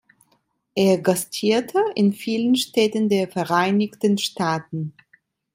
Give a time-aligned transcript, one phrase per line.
[0.73, 4.95] Er gastierte in vielen Städten der Vereinigten Staaten.